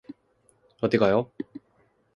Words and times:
어디 0.81 0.97
가요? 0.97 1.29